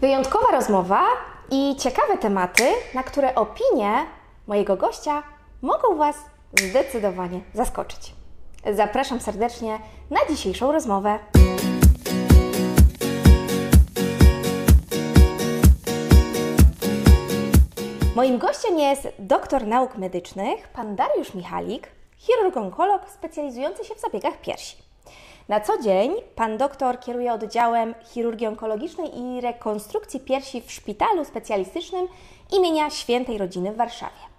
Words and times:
Wyjątkowa 0.00 0.52
rozmowa 0.52 1.02
i 1.50 1.76
ciekawe 1.76 2.18
tematy, 2.18 2.64
na 2.94 3.02
które 3.02 3.34
opinie 3.34 4.06
mojego 4.46 4.76
gościa 4.76 5.22
mogą 5.62 5.96
Was 5.96 6.16
zdecydowanie 6.60 7.40
zaskoczyć. 7.54 8.14
Zapraszam 8.72 9.20
serdecznie 9.20 9.78
na 10.10 10.20
dzisiejszą 10.30 10.72
rozmowę. 10.72 11.18
Moim 18.16 18.38
gościem 18.38 18.78
jest 18.78 19.08
doktor 19.18 19.66
nauk 19.66 19.96
medycznych, 19.96 20.68
pan 20.68 20.96
Dariusz 20.96 21.34
Michalik, 21.34 21.88
chirurg-onkolog 22.18 23.00
specjalizujący 23.14 23.84
się 23.84 23.94
w 23.94 24.00
zabiegach 24.00 24.40
piersi. 24.40 24.83
Na 25.48 25.60
co 25.60 25.82
dzień 25.82 26.12
pan 26.34 26.58
doktor 26.58 27.00
kieruje 27.00 27.32
oddziałem 27.32 27.94
chirurgii 28.04 28.46
onkologicznej 28.46 29.18
i 29.18 29.40
rekonstrukcji 29.40 30.20
piersi 30.20 30.62
w 30.62 30.72
szpitalu 30.72 31.24
specjalistycznym 31.24 32.08
imienia 32.52 32.90
Świętej 32.90 33.38
Rodziny 33.38 33.72
w 33.72 33.76
Warszawie. 33.76 34.34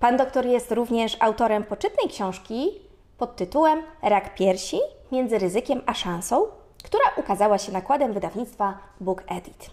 Pan 0.00 0.16
doktor 0.16 0.46
jest 0.46 0.72
również 0.72 1.16
autorem 1.20 1.64
poczytnej 1.64 2.08
książki 2.08 2.70
pod 3.18 3.36
tytułem 3.36 3.82
Rak 4.02 4.34
piersi 4.34 4.78
między 5.12 5.38
ryzykiem 5.38 5.80
a 5.86 5.94
szansą, 5.94 6.46
która 6.84 7.04
ukazała 7.16 7.58
się 7.58 7.72
nakładem 7.72 8.12
wydawnictwa 8.12 8.78
Book 9.00 9.22
Edit. 9.26 9.70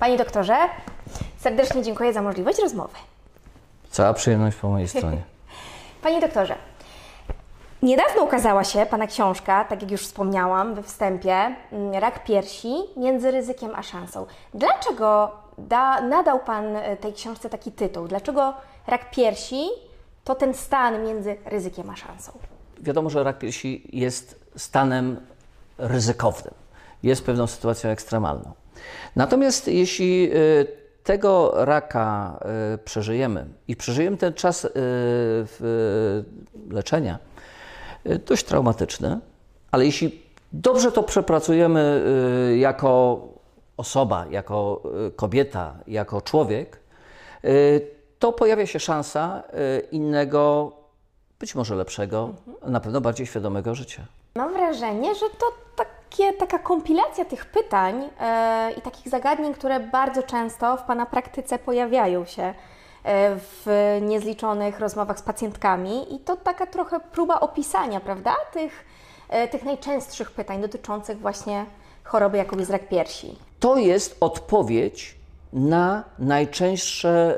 Panie 0.00 0.16
doktorze, 0.16 0.56
serdecznie 1.38 1.82
dziękuję 1.82 2.12
za 2.12 2.22
możliwość 2.22 2.58
rozmowy. 2.58 2.94
Cała 3.90 4.14
przyjemność 4.14 4.56
po 4.56 4.68
mojej 4.68 4.88
stronie. 4.88 5.22
Panie 6.02 6.20
doktorze, 6.20 6.54
niedawno 7.82 8.22
ukazała 8.22 8.64
się 8.64 8.86
Pana 8.86 9.06
książka, 9.06 9.64
tak 9.64 9.82
jak 9.82 9.90
już 9.90 10.00
wspomniałam 10.00 10.74
we 10.74 10.82
wstępie, 10.82 11.56
mm, 11.72 11.94
Rak 11.94 12.24
piersi 12.24 12.74
między 12.96 13.30
ryzykiem 13.30 13.70
a 13.74 13.82
szansą. 13.82 14.26
Dlaczego 14.54 15.30
da, 15.58 16.00
nadał 16.00 16.40
Pan 16.40 16.76
e, 16.76 16.96
tej 16.96 17.12
książce 17.12 17.50
taki 17.50 17.72
tytuł? 17.72 18.08
Dlaczego 18.08 18.54
rak 18.86 19.10
piersi 19.10 19.68
to 20.24 20.34
ten 20.34 20.54
stan 20.54 21.04
między 21.04 21.36
ryzykiem 21.44 21.90
a 21.90 21.96
szansą? 21.96 22.32
Wiadomo, 22.80 23.10
że 23.10 23.24
rak 23.24 23.38
piersi 23.38 23.88
jest 23.92 24.40
stanem 24.56 25.20
ryzykownym, 25.78 26.54
jest 27.02 27.24
pewną 27.26 27.46
sytuacją 27.46 27.90
ekstremalną. 27.90 28.52
Natomiast 29.16 29.68
jeśli 29.68 30.30
y, 30.34 30.66
tego 31.04 31.52
raka 31.64 32.38
y, 32.74 32.78
przeżyjemy 32.78 33.46
i 33.68 33.76
przeżyjemy 33.76 34.16
ten 34.16 34.34
czas 34.34 34.68
leczenia 36.70 37.18
dość 38.26 38.44
traumatyczny, 38.44 39.18
ale 39.70 39.84
jeśli 39.86 40.22
dobrze 40.52 40.92
to 40.92 41.02
przepracujemy 41.02 42.04
jako 42.58 43.20
osoba, 43.76 44.26
jako 44.30 44.82
kobieta, 45.16 45.74
jako 45.86 46.20
człowiek, 46.20 46.80
to 48.18 48.32
pojawia 48.32 48.66
się 48.66 48.80
szansa 48.80 49.42
innego, 49.92 50.72
być 51.40 51.54
może 51.54 51.74
lepszego, 51.74 52.30
na 52.66 52.80
pewno 52.80 53.00
bardziej 53.00 53.26
świadomego 53.26 53.74
życia. 53.74 54.02
Mam 54.34 54.52
wrażenie, 54.52 55.14
że 55.14 55.26
to 55.38 55.46
takie, 55.76 56.32
taka 56.32 56.58
kompilacja 56.58 57.24
tych 57.24 57.44
pytań 57.44 58.08
i 58.76 58.80
takich 58.80 59.08
zagadnień, 59.08 59.54
które 59.54 59.80
bardzo 59.80 60.22
często 60.22 60.76
w 60.76 60.82
Pana 60.82 61.06
praktyce 61.06 61.58
pojawiają 61.58 62.24
się 62.24 62.54
w 63.04 63.98
niezliczonych 64.02 64.80
rozmowach 64.80 65.18
z 65.18 65.22
pacjentkami 65.22 66.14
i 66.14 66.18
to 66.18 66.36
taka 66.36 66.66
trochę 66.66 67.00
próba 67.00 67.40
opisania, 67.40 68.00
prawda, 68.00 68.34
tych, 68.52 68.84
e, 69.28 69.48
tych 69.48 69.64
najczęstszych 69.64 70.30
pytań 70.30 70.60
dotyczących 70.60 71.18
właśnie 71.18 71.66
choroby, 72.04 72.36
jaką 72.36 72.58
jest 72.58 72.70
rak 72.70 72.88
piersi. 72.88 73.36
To 73.60 73.76
jest 73.76 74.16
odpowiedź 74.20 75.22
na 75.52 76.04
najczęstsze, 76.18 77.36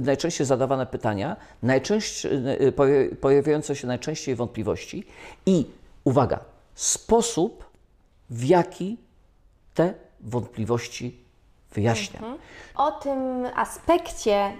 najczęściej 0.00 0.46
zadawane 0.46 0.86
pytania, 0.86 1.36
najczęściej, 1.62 2.32
pojawiające 3.20 3.76
się 3.76 3.86
najczęściej 3.86 4.34
wątpliwości 4.34 5.06
i 5.46 5.66
uwaga, 6.04 6.40
sposób, 6.74 7.64
w 8.30 8.44
jaki 8.44 8.96
te 9.74 9.94
wątpliwości 10.20 11.25
wyjaśnia. 11.76 12.20
Mhm. 12.20 12.38
O 12.76 12.92
tym 12.92 13.46
aspekcie, 13.56 14.52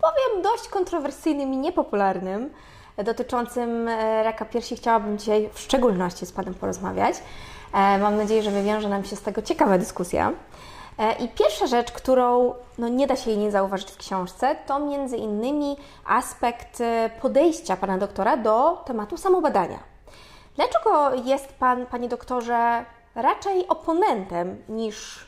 powiem, 0.00 0.42
dość 0.42 0.68
kontrowersyjnym 0.68 1.52
i 1.52 1.56
niepopularnym, 1.56 2.50
dotyczącym 3.04 3.88
e, 3.88 4.22
raka 4.22 4.44
piersi, 4.44 4.76
chciałabym 4.76 5.18
dzisiaj 5.18 5.50
w 5.52 5.60
szczególności 5.60 6.26
z 6.26 6.32
Panem 6.32 6.54
porozmawiać. 6.54 7.16
E, 7.74 7.98
mam 7.98 8.16
nadzieję, 8.16 8.42
że 8.42 8.50
wywiąże 8.50 8.88
nam 8.88 9.04
się 9.04 9.16
z 9.16 9.22
tego 9.22 9.42
ciekawa 9.42 9.78
dyskusja. 9.78 10.32
E, 10.98 11.12
I 11.12 11.28
pierwsza 11.28 11.66
rzecz, 11.66 11.92
którą 11.92 12.54
no, 12.78 12.88
nie 12.88 13.06
da 13.06 13.16
się 13.16 13.30
jej 13.30 13.38
nie 13.38 13.50
zauważyć 13.50 13.90
w 13.90 13.96
książce, 13.96 14.56
to 14.66 14.78
między 14.78 15.16
innymi 15.16 15.76
aspekt 16.06 16.82
podejścia 17.22 17.76
Pana 17.76 17.98
doktora 17.98 18.36
do 18.36 18.82
tematu 18.86 19.16
samobadania. 19.16 19.78
Dlaczego 20.56 21.14
jest 21.14 21.52
Pan, 21.52 21.86
Panie 21.86 22.08
doktorze, 22.08 22.84
raczej 23.14 23.68
oponentem 23.68 24.62
niż 24.68 25.26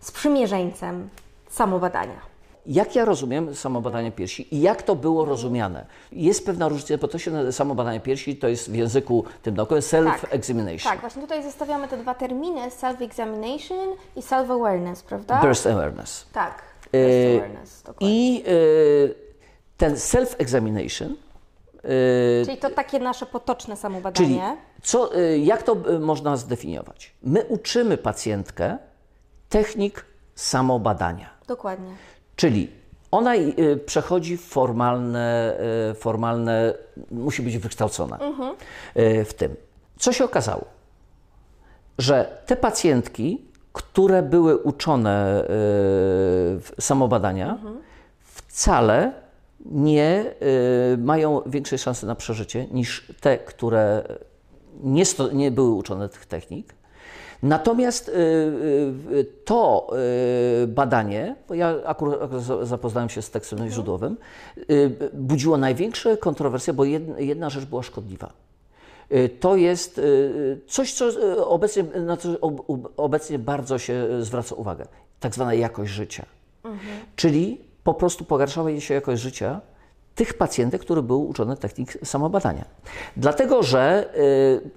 sprzymierzeńcem 0.00 1.08
samobadania? 1.50 2.34
Jak 2.66 2.96
ja 2.96 3.04
rozumiem 3.04 3.54
samobadanie 3.54 4.12
piersi 4.12 4.54
i 4.54 4.60
jak 4.60 4.82
to 4.82 4.96
było 4.96 5.24
rozumiane? 5.24 5.86
Jest 6.12 6.46
pewna 6.46 6.68
różnica, 6.68 6.98
bo 6.98 7.08
to 7.08 7.18
się 7.18 7.52
samobadanie 7.52 8.00
piersi 8.00 8.36
to 8.36 8.48
jest 8.48 8.70
w 8.70 8.74
języku 8.74 9.24
tym 9.42 9.56
naukowym 9.56 9.82
self-examination. 9.82 10.82
Tak, 10.82 10.92
tak, 10.92 11.00
właśnie 11.00 11.22
tutaj 11.22 11.42
zestawiamy 11.42 11.88
te 11.88 11.96
dwa 11.96 12.14
terminy, 12.14 12.60
self-examination 12.60 13.96
i 14.16 14.20
self-awareness, 14.20 15.02
prawda? 15.02 15.40
Burst 15.40 15.66
awareness. 15.66 16.26
Tak, 16.32 16.62
burst 16.92 16.94
e, 16.94 17.36
awareness, 17.36 17.82
dokładnie. 17.82 18.08
I 18.10 18.44
e, 18.46 18.50
ten 19.76 19.94
self-examination 19.94 21.08
Y, 21.08 21.23
czyli 22.44 22.56
to 22.56 22.70
takie 22.70 22.98
nasze 22.98 23.26
potoczne 23.26 23.76
samobadanie. 23.76 24.26
Czyli 24.26 24.40
co, 24.82 25.18
y, 25.18 25.38
jak 25.38 25.62
to 25.62 25.76
y, 25.90 25.98
można 25.98 26.36
zdefiniować? 26.36 27.14
My 27.22 27.44
uczymy 27.44 27.96
pacjentkę 27.96 28.78
technik 29.48 30.04
samobadania. 30.34 31.30
Dokładnie. 31.46 31.90
Czyli 32.36 32.70
ona 33.10 33.32
przechodzi 33.86 34.36
formalne, 34.36 35.58
formalne 35.94 36.74
musi 37.10 37.42
być 37.42 37.58
wykształcona 37.58 38.18
mhm. 38.18 38.56
w 39.24 39.34
tym. 39.36 39.56
Co 39.98 40.12
się 40.12 40.24
okazało? 40.24 40.64
Że 41.98 42.42
te 42.46 42.56
pacjentki, 42.56 43.44
które 43.72 44.22
były 44.22 44.58
uczone 44.58 45.44
samobadania, 46.80 47.50
mhm. 47.50 47.82
wcale 48.20 49.12
nie 49.64 50.24
y, 50.94 50.98
mają 50.98 51.42
większej 51.46 51.78
szansy 51.78 52.06
na 52.06 52.14
przeżycie 52.14 52.66
niż 52.70 53.12
te, 53.20 53.38
które 53.38 54.02
nie, 54.82 55.04
sto, 55.04 55.32
nie 55.32 55.50
były 55.50 55.70
uczone 55.70 56.08
tych 56.08 56.26
technik. 56.26 56.74
Natomiast 57.42 58.08
y, 58.08 58.12
y, 59.12 59.26
to 59.44 59.90
badanie, 60.68 61.36
bo 61.48 61.54
ja 61.54 61.74
akurat 61.84 62.30
zapoznałem 62.62 63.08
się 63.08 63.22
z 63.22 63.30
tekstem 63.30 63.56
mhm. 63.56 63.72
źródłowym, 63.72 64.16
budziło 65.12 65.56
największe 65.56 66.16
kontrowersje, 66.16 66.72
bo 66.72 66.84
jedna 67.18 67.50
rzecz 67.50 67.64
była 67.64 67.82
szkodliwa. 67.82 68.32
To 69.40 69.56
jest 69.56 70.00
coś, 70.66 70.94
co 70.94 71.06
obecnie, 71.48 71.82
na 71.82 72.16
co 72.16 72.28
obecnie 72.96 73.38
bardzo 73.38 73.78
się 73.78 74.06
zwraca 74.20 74.54
uwagę, 74.54 74.86
tak 75.20 75.34
zwana 75.34 75.54
jakość 75.54 75.92
życia. 75.92 76.26
Mhm. 76.64 77.00
Czyli 77.16 77.60
po 77.84 77.94
prostu 77.94 78.24
pogarszała 78.24 78.70
jej 78.70 78.80
się 78.80 78.94
jakość 78.94 79.22
życia 79.22 79.60
tych 80.14 80.34
pacjentek, 80.34 80.80
które 80.80 81.02
były 81.02 81.18
uczone 81.18 81.56
technik 81.56 81.98
samobadania. 82.04 82.64
Dlatego, 83.16 83.62
że 83.62 84.10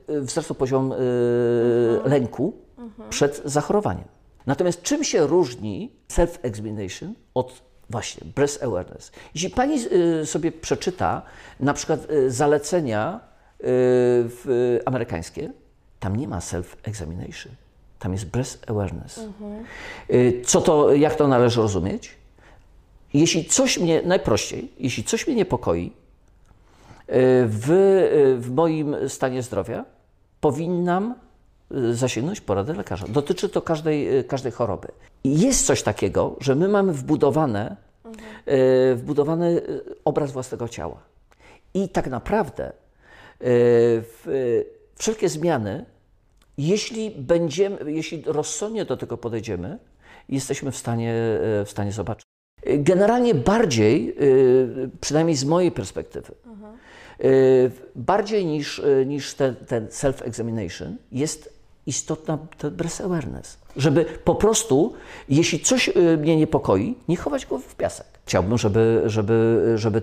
y, 0.09 0.21
wzrastał 0.21 0.55
poziom 0.55 0.91
y, 0.91 0.95
mhm. 0.95 2.11
lęku 2.11 2.53
mhm. 2.77 3.09
przed 3.09 3.41
zachorowaniem. 3.45 4.07
Natomiast 4.45 4.81
czym 4.81 5.03
się 5.03 5.27
różni 5.27 5.91
self-examination 6.09 7.13
od 7.33 7.61
właśnie 7.89 8.27
breast 8.35 8.63
awareness? 8.63 9.11
Jeśli 9.35 9.49
pani 9.49 9.79
y, 10.21 10.25
sobie 10.25 10.51
przeczyta 10.51 11.21
na 11.59 11.73
przykład 11.73 12.11
y, 12.11 12.31
zalecenia 12.31 13.19
y, 13.19 13.63
w, 13.63 14.79
amerykańskie, 14.85 15.51
tam 15.99 16.15
nie 16.15 16.27
ma 16.27 16.39
self-examination. 16.39 17.49
Tam 17.99 18.13
jest 18.13 18.25
breast 18.25 18.69
awareness. 18.71 19.17
Mhm. 19.17 19.65
Y, 20.09 20.41
co 20.45 20.61
to, 20.61 20.93
jak 20.93 21.15
to 21.15 21.27
należy 21.27 21.61
rozumieć? 21.61 22.16
Jeśli 23.13 23.45
coś 23.45 23.79
mnie, 23.79 24.01
najprościej, 24.01 24.71
jeśli 24.79 25.03
coś 25.03 25.27
mnie 25.27 25.35
niepokoi 25.35 25.85
e, 25.87 25.91
w, 27.45 27.71
e, 27.71 28.41
w 28.41 28.51
moim 28.51 28.95
stanie 29.09 29.43
zdrowia, 29.43 29.85
powinnam 30.41 31.15
e, 31.71 31.93
zasięgnąć 31.93 32.41
porady 32.41 32.73
lekarza. 32.73 33.07
Dotyczy 33.07 33.49
to 33.49 33.61
każdej, 33.61 34.25
każdej 34.27 34.51
choroby. 34.51 34.87
I 35.23 35.39
jest 35.41 35.65
coś 35.65 35.83
takiego, 35.83 36.35
że 36.39 36.55
my 36.55 36.67
mamy 36.67 36.93
wbudowane, 36.93 37.75
wbudowany 38.95 39.61
obraz 40.05 40.31
własnego 40.31 40.67
ciała. 40.67 40.99
I 41.73 41.89
tak 41.89 42.07
naprawdę 42.07 42.71
wszelkie 44.95 45.29
zmiany, 45.29 45.85
jeśli 46.57 47.11
będziemy, 47.11 47.91
jeśli 47.91 48.23
rozsądnie 48.25 48.85
do 48.85 48.97
tego 48.97 49.17
podejdziemy, 49.17 49.79
jesteśmy 50.29 50.71
w 50.71 50.77
stanie, 50.77 51.13
w 51.65 51.67
stanie 51.67 51.91
zobaczyć. 51.91 52.36
Generalnie 52.65 53.35
bardziej, 53.35 54.15
y, 54.21 54.89
przynajmniej 55.01 55.35
z 55.35 55.45
mojej 55.45 55.71
perspektywy, 55.71 56.33
y, 57.23 57.71
bardziej 57.95 58.45
niż, 58.45 58.79
y, 58.79 59.05
niż 59.07 59.33
ten, 59.33 59.55
ten 59.55 59.87
self-examination 59.87 60.95
jest 61.11 61.57
istotna 61.85 62.37
ten 62.57 62.75
breath 62.75 63.01
awareness. 63.01 63.57
Żeby 63.75 64.05
po 64.05 64.35
prostu, 64.35 64.93
jeśli 65.29 65.59
coś 65.59 65.89
mnie 66.17 66.37
niepokoi, 66.37 66.95
nie 67.07 67.17
chować 67.17 67.45
go 67.45 67.59
w 67.59 67.75
piasek. 67.75 68.05
Chciałbym, 68.25 68.57
żeby, 68.57 69.03
żeby, 69.05 69.71
żeby 69.75 70.01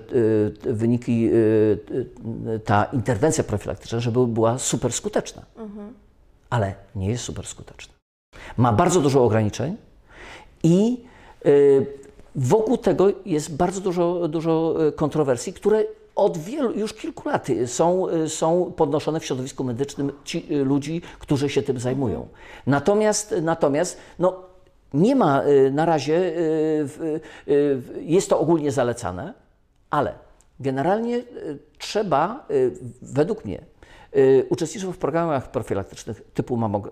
wyniki, 0.63 1.31
ta 2.65 2.85
interwencja 2.85 3.45
profilaktyczna, 3.45 4.01
żeby 4.01 4.27
była 4.27 4.59
super 4.59 4.93
skuteczna. 4.93 5.43
Ale 6.51 6.75
nie 6.95 7.09
jest 7.09 7.25
super 7.25 7.47
skuteczna. 7.47 7.95
Ma 8.57 8.73
bardzo 8.73 9.01
dużo 9.01 9.25
ograniczeń 9.25 9.77
i 10.63 11.05
Wokół 12.35 12.77
tego 12.77 13.09
jest 13.27 13.57
bardzo 13.57 13.81
dużo, 13.81 14.29
dużo 14.29 14.75
e, 14.89 14.93
kontrowersji, 14.93 15.53
które 15.53 15.85
od 16.15 16.39
wielu, 16.39 16.73
już 16.73 16.95
kilku 16.95 17.29
lat 17.29 17.47
są, 17.67 18.09
e, 18.09 18.29
są 18.29 18.73
podnoszone 18.77 19.21
w 19.21 19.25
środowisku 19.25 19.65
medycznym 19.65 20.13
ci 20.25 20.55
e, 20.55 20.65
ludzi, 20.65 21.03
którzy 21.19 21.49
się 21.49 21.63
tym 21.63 21.79
zajmują. 21.81 22.29
Natomiast, 22.67 23.35
natomiast 23.43 23.99
no, 24.19 24.43
nie 24.95 25.17
ma 25.17 25.43
na 25.73 25.87
razie, 25.87 26.33
jest 28.01 28.31
to 28.31 28.41
ogólnie 28.41 28.73
zalecane, 28.73 29.35
ale 29.91 30.15
generalnie 30.61 31.23
trzeba, 31.79 32.47
według 33.03 33.45
mnie, 33.45 33.61
uczestniczyć 34.49 34.91
w 34.91 34.99
programach 34.99 35.51
profilaktycznych 35.51 36.23
typu 36.35 36.57
mamog- 36.57 36.89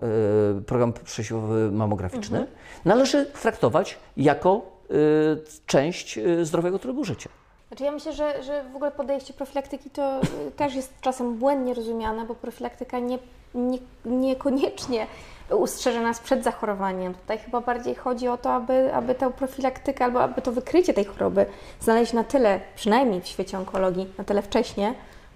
program 0.65 0.93
przesiewowy 0.93 1.71
mamograficzny, 1.71 2.37
mhm. 2.39 2.57
należy 2.85 3.25
traktować 3.25 3.97
jako 4.17 4.72
Y, 4.72 4.72
część 5.65 6.17
y, 6.17 6.45
zdrowego 6.45 6.79
trybu 6.79 7.03
życia. 7.03 7.29
Znaczy 7.67 7.83
ja 7.83 7.91
myślę, 7.91 8.13
że, 8.13 8.43
że 8.43 8.63
w 8.73 8.75
ogóle 8.75 8.91
podejście 8.91 9.33
profilaktyki 9.33 9.89
to 9.89 10.21
y, 10.47 10.51
też 10.51 10.75
jest 10.75 10.93
czasem 11.01 11.37
błędnie 11.37 11.73
rozumiane, 11.73 12.25
bo 12.25 12.35
profilaktyka 12.35 12.99
nie, 12.99 13.19
nie, 13.55 13.77
niekoniecznie 14.05 15.07
ustrzeże 15.49 16.01
nas 16.01 16.19
przed 16.19 16.43
zachorowaniem. 16.43 17.13
Tutaj 17.13 17.37
chyba 17.37 17.61
bardziej 17.61 17.95
chodzi 17.95 18.27
o 18.27 18.37
to, 18.37 18.53
aby, 18.53 18.93
aby 18.93 19.15
tę 19.15 19.31
profilaktykę 19.31 20.05
albo 20.05 20.23
aby 20.23 20.41
to 20.41 20.51
wykrycie 20.51 20.93
tej 20.93 21.05
choroby 21.05 21.45
znaleźć 21.79 22.13
na 22.13 22.23
tyle, 22.23 22.59
przynajmniej 22.75 23.21
w 23.21 23.27
świecie 23.27 23.57
onkologii, 23.57 24.07
na 24.17 24.23
tyle 24.23 24.41
wcześnie, 24.41 24.93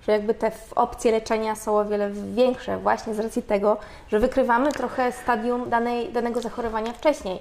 że 0.07 0.11
jakby 0.11 0.33
te 0.33 0.51
opcje 0.75 1.11
leczenia 1.11 1.55
są 1.55 1.77
o 1.77 1.85
wiele 1.85 2.11
większe 2.11 2.77
właśnie 2.77 3.13
z 3.13 3.19
racji 3.19 3.43
tego, 3.43 3.77
że 4.11 4.19
wykrywamy 4.19 4.71
trochę 4.71 5.11
stadium 5.11 5.69
danej, 5.69 6.11
danego 6.11 6.41
zachorowania 6.41 6.93
wcześniej. 6.93 7.39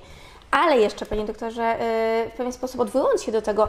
Ale 0.51 0.79
jeszcze, 0.79 1.07
Panie 1.07 1.25
Doktorze, 1.25 1.75
y, 1.75 2.31
w 2.31 2.33
pewien 2.37 2.53
sposób 2.53 2.81
odwołując 2.81 3.23
się 3.23 3.33
do 3.33 3.43
tego, 3.43 3.69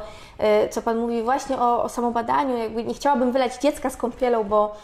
y, 0.66 0.70
co 0.70 0.82
Pan 0.82 0.98
mówi 0.98 1.24
właśnie 1.24 1.58
o, 1.58 1.84
o 1.84 1.90
samobadaniu, 1.90 2.58
jakby 2.58 2.84
nie 2.84 2.94
chciałabym 2.94 3.32
wylać 3.32 3.58
dziecka 3.58 3.90
z 3.90 3.98
kąpielą, 3.98 4.44
bo 4.44 4.76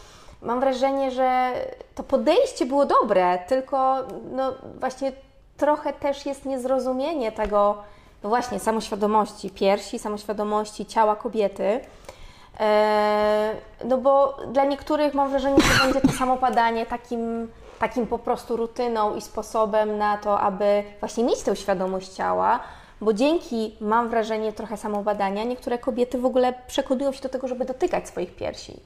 mam 0.41 0.59
wrażenie, 0.59 1.11
że 1.11 1.53
to 1.95 2.03
podejście 2.03 2.65
było 2.65 2.85
dobre, 2.85 3.39
tylko 3.47 3.95
no 4.31 4.53
właśnie 4.79 5.11
trochę 5.57 5.93
też 5.93 6.25
jest 6.25 6.45
niezrozumienie 6.45 7.31
tego, 7.31 7.77
no 8.23 8.29
właśnie, 8.29 8.59
samoświadomości 8.59 9.49
piersi, 9.49 9.99
samoświadomości 9.99 10.85
ciała 10.85 11.15
kobiety. 11.15 11.79
E, 12.59 13.55
no 13.85 13.97
bo 13.97 14.37
dla 14.47 14.65
niektórych 14.65 15.13
mam 15.13 15.29
wrażenie, 15.29 15.57
że 15.61 15.83
będzie 15.83 16.01
to 16.01 16.11
samobadanie 16.11 16.85
takim 16.85 17.47
takim 17.79 18.07
po 18.07 18.19
prostu 18.19 18.57
rutyną 18.57 19.15
i 19.15 19.21
sposobem 19.21 19.97
na 19.97 20.17
to, 20.17 20.39
aby 20.39 20.83
właśnie 20.99 21.23
mieć 21.23 21.41
tę 21.41 21.55
świadomość 21.55 22.09
ciała, 22.09 22.59
bo 23.01 23.13
dzięki, 23.13 23.75
mam 23.81 24.09
wrażenie, 24.09 24.53
trochę 24.53 24.77
samobadania, 24.77 25.43
niektóre 25.43 25.77
kobiety 25.77 26.17
w 26.17 26.25
ogóle 26.25 26.53
przekonują 26.67 27.11
się 27.11 27.21
do 27.21 27.29
tego, 27.29 27.47
żeby 27.47 27.65
dotykać 27.65 28.07
swoich 28.07 28.35
piersi. 28.35 28.79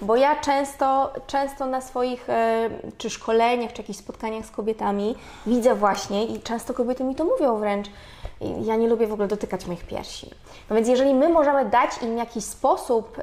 Bo 0.00 0.16
ja 0.16 0.36
często, 0.36 1.12
często 1.26 1.66
na 1.66 1.80
swoich 1.80 2.30
e, 2.30 2.70
czy 2.98 3.10
szkoleniach, 3.10 3.72
czy 3.72 3.82
jakichś 3.82 3.98
spotkaniach 3.98 4.46
z 4.46 4.50
kobietami 4.50 5.14
widzę 5.46 5.74
właśnie 5.74 6.24
i 6.24 6.40
często 6.40 6.74
kobiety 6.74 7.04
mi 7.04 7.14
to 7.14 7.24
mówią 7.24 7.58
wręcz, 7.58 7.86
ja 8.62 8.76
nie 8.76 8.88
lubię 8.88 9.06
w 9.06 9.12
ogóle 9.12 9.28
dotykać 9.28 9.66
moich 9.66 9.86
piersi. 9.86 10.30
No 10.70 10.76
więc 10.76 10.88
jeżeli 10.88 11.14
my 11.14 11.28
możemy 11.28 11.64
dać 11.64 12.02
im 12.02 12.18
jakiś 12.18 12.44
sposób 12.44 13.18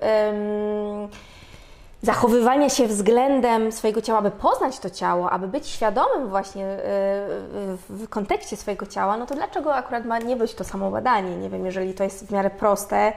zachowywania 2.04 2.70
się 2.70 2.88
względem 2.88 3.72
swojego 3.72 4.02
ciała, 4.02 4.20
aby 4.20 4.32
poznać 4.32 4.80
to 4.80 4.90
ciało, 4.90 5.30
aby 5.30 5.48
być 5.48 5.68
świadomym 5.68 6.30
właśnie 6.30 6.66
y, 6.66 6.78
w 7.90 8.08
kontekście 8.10 8.58
swojego 8.58 8.86
ciała, 8.86 9.18
no 9.18 9.26
to 9.26 9.36
dlaczego 9.36 9.76
akurat 9.76 10.06
ma 10.06 10.20
nie 10.20 10.36
być 10.36 10.54
to 10.54 10.64
samo 10.64 10.92
badanie? 10.92 11.38
Nie 11.38 11.50
wiem, 11.50 11.66
jeżeli 11.66 11.94
to 11.94 12.04
jest 12.04 12.28
w 12.28 12.32
miarę 12.32 12.50
proste 12.50 13.14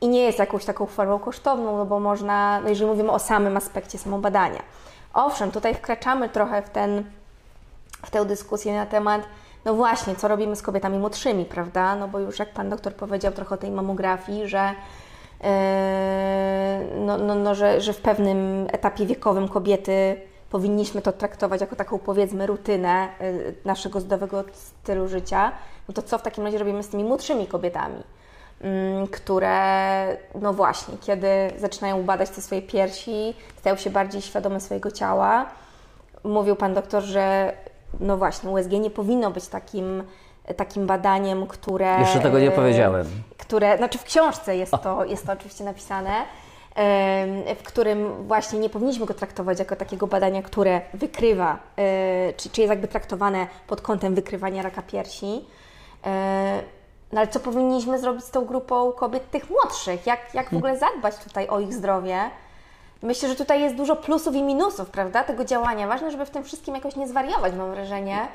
i 0.00 0.08
nie 0.08 0.20
jest 0.20 0.38
jakąś 0.38 0.64
taką 0.64 0.86
formą 0.86 1.18
kosztowną, 1.18 1.76
no 1.76 1.86
bo 1.86 2.00
można, 2.00 2.60
no 2.60 2.68
jeżeli 2.68 2.90
mówimy 2.90 3.10
o 3.10 3.18
samym 3.18 3.56
aspekcie 3.56 3.98
samobadania. 3.98 4.62
Owszem, 5.14 5.50
tutaj 5.50 5.74
wkraczamy 5.74 6.28
trochę 6.28 6.62
w, 6.62 6.70
ten, 6.70 7.04
w 8.06 8.10
tę 8.10 8.24
dyskusję 8.24 8.74
na 8.74 8.86
temat, 8.86 9.22
no 9.64 9.74
właśnie, 9.74 10.16
co 10.16 10.28
robimy 10.28 10.56
z 10.56 10.62
kobietami 10.62 10.98
młodszymi, 10.98 11.44
prawda? 11.44 11.96
No 11.96 12.08
bo 12.08 12.18
już 12.18 12.38
jak 12.38 12.52
Pan 12.52 12.70
doktor 12.70 12.94
powiedział 12.94 13.32
trochę 13.32 13.54
o 13.54 13.58
tej 13.58 13.70
mamografii, 13.70 14.48
że 14.48 14.74
no, 17.06 17.18
no, 17.18 17.34
no, 17.34 17.54
że, 17.54 17.80
że 17.80 17.92
w 17.92 18.00
pewnym 18.00 18.66
etapie 18.72 19.06
wiekowym 19.06 19.48
kobiety 19.48 20.16
powinniśmy 20.50 21.02
to 21.02 21.12
traktować 21.12 21.60
jako 21.60 21.76
taką 21.76 21.98
powiedzmy 21.98 22.46
rutynę 22.46 23.08
yy, 23.20 23.54
naszego 23.64 24.00
zdrowego 24.00 24.44
stylu 24.52 25.08
życia, 25.08 25.52
no 25.88 25.94
to 25.94 26.02
co 26.02 26.18
w 26.18 26.22
takim 26.22 26.44
razie 26.44 26.58
robimy 26.58 26.82
z 26.82 26.88
tymi 26.88 27.04
młodszymi 27.04 27.46
kobietami, 27.46 28.02
mm, 28.60 29.06
które 29.06 30.16
no 30.34 30.52
właśnie, 30.52 30.94
kiedy 31.00 31.28
zaczynają 31.58 32.02
badać 32.02 32.30
te 32.30 32.42
swoje 32.42 32.62
piersi, 32.62 33.34
stają 33.58 33.76
się 33.76 33.90
bardziej 33.90 34.22
świadome 34.22 34.60
swojego 34.60 34.90
ciała. 34.90 35.46
Mówił 36.24 36.56
Pan 36.56 36.74
doktor, 36.74 37.02
że 37.02 37.52
no 38.00 38.16
właśnie 38.16 38.50
USG 38.50 38.72
nie 38.72 38.90
powinno 38.90 39.30
być 39.30 39.48
takim 39.48 40.02
takim 40.56 40.86
badaniem, 40.86 41.46
które... 41.46 41.96
Jeszcze 42.00 42.20
tego 42.20 42.38
nie 42.38 42.50
powiedziałem. 42.50 43.06
Które, 43.38 43.76
znaczy 43.76 43.98
w 43.98 44.04
książce 44.04 44.56
jest 44.56 44.72
to, 44.82 45.04
jest 45.04 45.26
to 45.26 45.32
oczywiście 45.32 45.64
napisane, 45.64 46.12
w 47.56 47.62
którym 47.64 48.26
właśnie 48.26 48.58
nie 48.58 48.70
powinniśmy 48.70 49.06
go 49.06 49.14
traktować 49.14 49.58
jako 49.58 49.76
takiego 49.76 50.06
badania, 50.06 50.42
które 50.42 50.80
wykrywa, 50.94 51.58
e, 51.76 52.32
czy, 52.32 52.50
czy 52.50 52.60
jest 52.60 52.70
jakby 52.70 52.88
traktowane 52.88 53.46
pod 53.66 53.80
kątem 53.80 54.14
wykrywania 54.14 54.62
raka 54.62 54.82
piersi. 54.82 55.44
E, 56.06 56.60
no 57.12 57.20
ale 57.20 57.28
co 57.28 57.40
powinniśmy 57.40 57.98
zrobić 57.98 58.24
z 58.24 58.30
tą 58.30 58.44
grupą 58.44 58.92
kobiet 58.92 59.30
tych 59.30 59.50
młodszych? 59.50 60.06
Jak, 60.06 60.34
jak 60.34 60.50
w 60.50 60.56
ogóle 60.56 60.78
zadbać 60.78 61.16
tutaj 61.16 61.48
o 61.48 61.60
ich 61.60 61.74
zdrowie? 61.74 62.30
Myślę, 63.02 63.28
że 63.28 63.34
tutaj 63.34 63.60
jest 63.60 63.74
dużo 63.74 63.96
plusów 63.96 64.34
i 64.34 64.42
minusów, 64.42 64.90
prawda, 64.90 65.24
tego 65.24 65.44
działania. 65.44 65.86
Ważne, 65.88 66.10
żeby 66.10 66.26
w 66.26 66.30
tym 66.30 66.44
wszystkim 66.44 66.74
jakoś 66.74 66.96
nie 66.96 67.08
zwariować, 67.08 67.54
mam 67.54 67.70
wrażenie. 67.70 68.28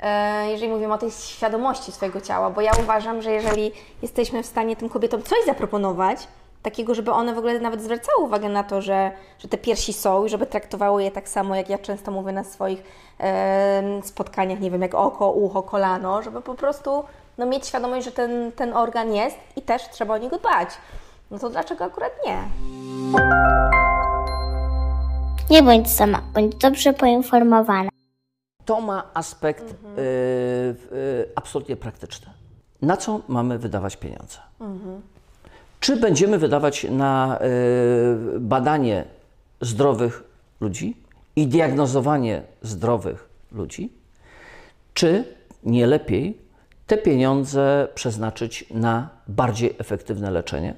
E, 0.00 0.50
jeżeli 0.50 0.72
mówimy 0.72 0.94
o 0.94 0.98
tej 0.98 1.10
świadomości 1.10 1.92
swojego 1.92 2.20
ciała, 2.20 2.50
bo 2.50 2.60
ja 2.60 2.72
uważam, 2.80 3.22
że 3.22 3.30
jeżeli 3.30 3.72
jesteśmy 4.02 4.42
w 4.42 4.46
stanie 4.46 4.76
tym 4.76 4.88
kobietom 4.88 5.22
coś 5.22 5.38
zaproponować, 5.46 6.28
takiego, 6.62 6.94
żeby 6.94 7.12
one 7.12 7.34
w 7.34 7.38
ogóle 7.38 7.60
nawet 7.60 7.82
zwracały 7.82 8.24
uwagę 8.24 8.48
na 8.48 8.64
to, 8.64 8.82
że, 8.82 9.10
że 9.38 9.48
te 9.48 9.58
piersi 9.58 9.92
są 9.92 10.24
i 10.24 10.28
żeby 10.28 10.46
traktowały 10.46 11.04
je 11.04 11.10
tak 11.10 11.28
samo, 11.28 11.54
jak 11.54 11.68
ja 11.68 11.78
często 11.78 12.10
mówię 12.10 12.32
na 12.32 12.44
swoich 12.44 12.82
e, 13.20 13.82
spotkaniach, 14.02 14.60
nie 14.60 14.70
wiem, 14.70 14.82
jak 14.82 14.94
oko, 14.94 15.30
ucho, 15.30 15.62
kolano, 15.62 16.22
żeby 16.22 16.40
po 16.40 16.54
prostu 16.54 17.04
no, 17.38 17.46
mieć 17.46 17.66
świadomość, 17.66 18.04
że 18.04 18.12
ten, 18.12 18.52
ten 18.52 18.72
organ 18.76 19.14
jest 19.14 19.36
i 19.56 19.62
też 19.62 19.90
trzeba 19.90 20.14
o 20.14 20.18
niego 20.18 20.38
dbać. 20.38 20.68
No 21.30 21.38
to 21.38 21.50
dlaczego 21.50 21.84
akurat 21.84 22.12
nie? 22.26 22.38
Nie 25.50 25.62
bądź 25.62 25.90
sama, 25.90 26.22
bądź 26.34 26.54
dobrze 26.54 26.92
poinformowana 26.92 27.95
to 28.66 28.80
ma 28.80 29.10
aspekt 29.14 29.62
mhm. 29.62 29.98
y, 29.98 30.02
y, 30.92 31.28
absolutnie 31.34 31.76
praktyczny. 31.76 32.32
Na 32.82 32.96
co 32.96 33.20
mamy 33.28 33.58
wydawać 33.58 33.96
pieniądze? 33.96 34.38
Mhm. 34.60 35.02
Czy 35.80 35.96
będziemy 35.96 36.38
wydawać 36.38 36.86
na 36.90 37.38
y, 38.36 38.40
badanie 38.40 39.04
zdrowych 39.60 40.24
ludzi 40.60 40.96
i 41.36 41.46
diagnozowanie 41.46 42.42
zdrowych 42.62 43.28
ludzi, 43.52 43.92
czy 44.94 45.24
nie 45.64 45.86
lepiej 45.86 46.38
te 46.86 46.98
pieniądze 46.98 47.88
przeznaczyć 47.94 48.64
na 48.70 49.08
bardziej 49.28 49.76
efektywne 49.78 50.30
leczenie, 50.30 50.74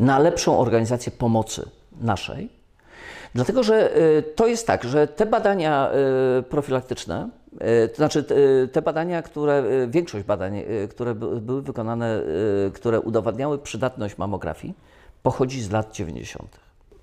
na 0.00 0.18
lepszą 0.18 0.58
organizację 0.58 1.12
pomocy 1.12 1.68
naszej, 2.00 2.50
Dlatego, 3.34 3.62
że 3.62 3.96
y, 3.98 4.22
to 4.22 4.46
jest 4.46 4.66
tak, 4.66 4.84
że 4.84 5.06
te 5.06 5.26
badania 5.26 5.90
y, 6.38 6.42
profilaktyczne, 6.42 7.28
y, 7.84 7.88
to 7.88 7.96
znaczy 7.96 8.24
te 8.72 8.82
badania, 8.82 9.22
które, 9.22 9.64
większość 9.88 10.24
badań, 10.24 10.62
które 10.90 11.14
były 11.14 11.62
wykonane, 11.62 12.22
które 12.74 13.00
udowadniały 13.00 13.58
przydatność 13.58 14.18
mamografii, 14.18 14.74
pochodzi 15.22 15.62
z 15.62 15.70
lat 15.70 15.92
90. 15.92 16.58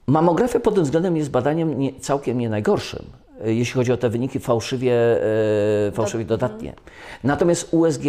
Mamografia 0.07 0.59
pod 0.59 0.75
tym 0.75 0.83
względem 0.83 1.17
jest 1.17 1.29
badaniem 1.29 1.79
nie, 1.79 1.99
całkiem 1.99 2.39
nie 2.39 2.49
najgorszym, 2.49 3.05
jeśli 3.43 3.73
chodzi 3.73 3.91
o 3.91 3.97
te 3.97 4.09
wyniki 4.09 4.39
fałszywie, 4.39 4.93
fałszywie 5.93 6.25
dodatnie. 6.25 6.73
Natomiast 7.23 7.73
USG, 7.73 8.03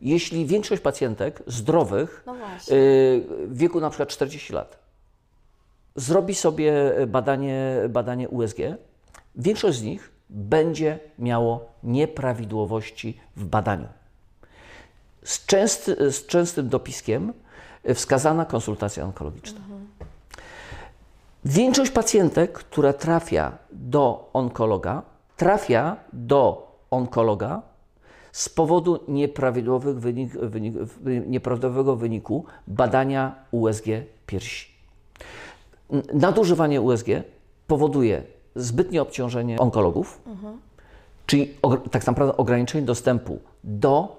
jeśli 0.00 0.46
większość 0.46 0.82
pacjentek 0.82 1.42
zdrowych 1.46 2.22
No 2.26 2.34
w 3.46 3.56
wieku 3.58 3.80
na 3.80 3.90
przykład 3.90 4.08
40 4.08 4.52
lat 4.52 4.85
zrobi 5.96 6.34
sobie 6.34 6.72
badanie, 7.06 7.76
badanie 7.88 8.28
USG, 8.28 8.58
większość 9.36 9.78
z 9.78 9.82
nich 9.82 10.12
będzie 10.30 10.98
miało 11.18 11.66
nieprawidłowości 11.82 13.20
w 13.36 13.44
badaniu. 13.44 13.88
Z, 15.22 15.44
z 16.10 16.26
częstym 16.26 16.68
dopiskiem 16.68 17.32
wskazana 17.94 18.44
konsultacja 18.44 19.04
onkologiczna. 19.04 19.60
Większość 21.44 21.90
pacjentek, 21.90 22.52
która 22.52 22.92
trafia 22.92 23.58
do 23.72 24.30
onkologa, 24.32 25.02
trafia 25.36 25.96
do 26.12 26.72
onkologa 26.90 27.62
z 28.32 28.48
powodu 28.48 28.98
nieprawidłowych 29.08 29.98
wynik, 30.00 30.32
wynik, 30.32 30.74
nieprawidłowego 31.26 31.96
wyniku 31.96 32.44
badania 32.66 33.34
USG 33.50 33.84
piersi. 34.26 34.75
Nadużywanie 36.14 36.80
USG 36.80 37.06
powoduje 37.66 38.22
zbytnie 38.56 39.02
obciążenie 39.02 39.58
onkologów, 39.58 40.20
czyli 41.26 41.54
og- 41.62 41.88
tak 41.90 42.06
naprawdę 42.06 42.36
ograniczenie 42.36 42.84
dostępu 42.86 43.38
do 43.64 44.16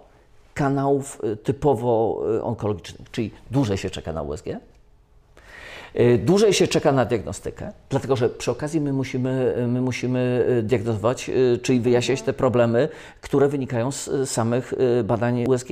kanałów 0.53 1.21
y, 1.23 1.37
typowo 1.37 2.21
y, 2.37 2.43
onkologicznych, 2.43 3.11
czyli 3.11 3.31
dłużej 3.51 3.77
się 3.77 3.89
czeka 3.89 4.13
na 4.13 4.21
USG, 4.21 4.47
y, 4.47 6.17
dłużej 6.25 6.53
się 6.53 6.67
czeka 6.67 6.91
na 6.91 7.05
diagnostykę, 7.05 7.71
dlatego 7.89 8.15
że 8.15 8.29
przy 8.29 8.51
okazji 8.51 8.81
my 8.81 8.93
musimy, 8.93 9.55
my 9.67 9.81
musimy 9.81 10.45
diagnozować, 10.63 11.31
czyli 11.61 11.79
wyjaśniać 11.79 12.21
te 12.21 12.33
problemy, 12.33 12.89
które 13.21 13.47
wynikają 13.47 13.91
z 13.91 14.29
samych 14.29 14.73
badań 15.03 15.45
USG. 15.47 15.69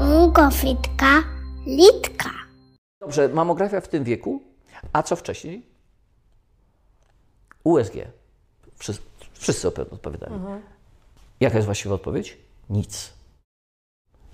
Mgowitka, 0.00 1.22
litka. 1.66 2.37
Dobrze, 3.00 3.28
mamografia 3.28 3.80
w 3.80 3.88
tym 3.88 4.04
wieku, 4.04 4.42
a 4.92 5.02
co 5.02 5.16
wcześniej? 5.16 5.66
USG. 7.64 7.94
Wszyscy, 8.78 9.02
wszyscy 9.32 9.68
odpowiadają. 9.68 10.60
Jaka 11.40 11.56
jest 11.56 11.66
właściwa 11.66 11.94
odpowiedź? 11.94 12.38
Nic. 12.70 13.12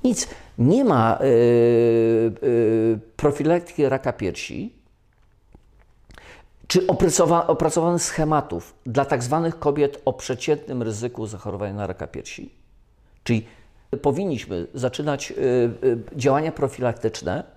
Nic. 0.04 0.28
Nie 0.58 0.84
ma 0.84 1.18
y, 1.20 1.24
y, 2.42 2.98
profilaktyki 3.16 3.88
raka 3.88 4.12
piersi 4.12 4.84
czy 6.66 6.86
opracowa, 6.86 7.46
opracowanych 7.46 8.02
schematów 8.02 8.74
dla 8.86 9.04
tak 9.04 9.22
zwanych 9.22 9.58
kobiet 9.58 10.02
o 10.04 10.12
przeciętnym 10.12 10.82
ryzyku 10.82 11.26
zachorowania 11.26 11.74
na 11.74 11.86
raka 11.86 12.06
piersi. 12.06 12.54
Czyli 13.24 13.46
powinniśmy 14.02 14.66
zaczynać 14.74 15.30
y, 15.30 15.34
y, 15.34 15.98
działania 16.16 16.52
profilaktyczne 16.52 17.53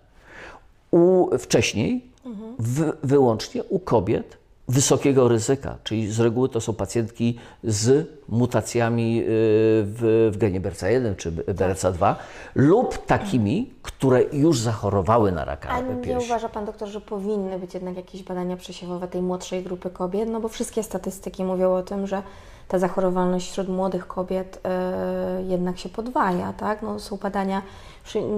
u, 0.92 1.38
wcześniej 1.38 2.12
w, 2.60 2.92
wyłącznie 3.04 3.64
u 3.64 3.80
kobiet 3.80 4.38
wysokiego 4.68 5.28
ryzyka, 5.28 5.78
czyli 5.84 6.12
z 6.12 6.20
reguły 6.20 6.50
to 6.50 6.62
są 6.62 6.74
pacjentki 6.74 7.38
z 7.64 8.10
mutacjami 8.30 9.20
y, 9.20 9.24
w, 9.28 10.30
w 10.34 10.38
genie 10.38 10.62
BRCA1 10.62 11.16
czy 11.16 11.32
BRCA2 11.32 12.16
lub 12.56 13.06
takimi, 13.06 13.74
które 13.82 14.24
już 14.24 14.60
zachorowały 14.60 15.32
na 15.32 15.46
raka 15.46 15.70
A 15.70 15.82
nie 15.82 16.20
uważa 16.20 16.50
Pan 16.50 16.66
doktor, 16.66 16.90
że 16.90 17.02
powinny 17.02 17.60
być 17.60 17.74
jednak 17.74 17.96
jakieś 17.96 18.24
badania 18.24 18.58
przesiewowe 18.58 19.08
tej 19.08 19.22
młodszej 19.22 19.64
grupy 19.64 19.90
kobiet? 19.90 20.30
No 20.30 20.40
bo 20.40 20.48
wszystkie 20.48 20.84
statystyki 20.84 21.44
mówią 21.44 21.74
o 21.74 21.84
tym, 21.84 22.08
że 22.08 22.24
ta 22.68 22.80
zachorowalność 22.80 23.52
wśród 23.52 23.70
młodych 23.70 24.08
kobiet 24.08 24.60
e, 24.64 25.44
jednak 25.48 25.78
się 25.78 25.90
podwaja, 25.90 26.54
tak? 26.54 26.82
No, 26.82 27.00
są 27.00 27.18
badania, 27.18 27.62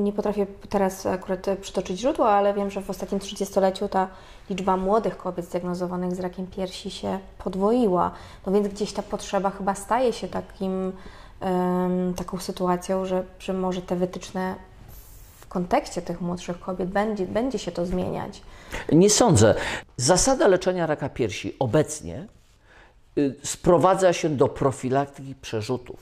nie 0.04 0.14
potrafię 0.14 0.46
teraz 0.70 1.06
akurat 1.06 1.46
przytoczyć 1.62 2.00
źródła, 2.00 2.30
ale 2.30 2.54
wiem, 2.54 2.72
że 2.72 2.82
w 2.82 2.90
ostatnim 2.90 3.22
30-leciu 3.22 3.90
ta 3.90 4.08
liczba 4.50 4.78
młodych 4.78 5.18
kobiet 5.18 5.46
zdiagnozowanych 5.46 6.16
z 6.16 6.20
rakiem 6.20 6.48
piersi 6.48 6.92
się 6.92 7.20
podwoiła. 7.38 8.12
No 8.46 8.52
więc 8.52 8.68
gdzieś 8.68 8.94
ta 8.94 9.04
potrzeba 9.04 9.50
chyba 9.50 9.76
staje 9.76 10.14
się 10.14 10.28
takim, 10.28 10.92
em, 11.40 12.14
taką 12.14 12.38
sytuacją, 12.40 13.06
że, 13.06 13.24
że 13.40 13.54
może 13.54 13.82
te 13.82 13.96
wytyczne 13.96 14.56
w 15.40 15.48
kontekście 15.48 16.02
tych 16.02 16.22
młodszych 16.22 16.60
kobiet 16.60 16.90
będzie, 16.90 17.26
będzie 17.26 17.60
się 17.60 17.72
to 17.72 17.86
zmieniać. 17.86 18.42
Nie 18.92 19.10
sądzę. 19.10 19.56
Zasada 19.98 20.48
leczenia 20.48 20.86
raka 20.86 21.10
piersi 21.10 21.56
obecnie 21.60 22.16
y, 22.18 22.39
sprowadza 23.44 24.14
się 24.14 24.30
do 24.30 24.48
profilaktyki 24.48 25.36
przerzutów. 25.42 26.00